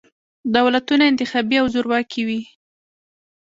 دولتونه 0.55 1.03
انتخابي 1.11 1.55
او 1.61 1.65
زورواکي 1.73 2.21
وي. 2.27 2.41